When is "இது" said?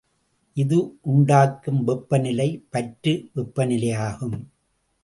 0.57-0.77